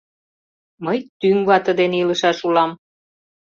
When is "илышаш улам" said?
2.03-2.71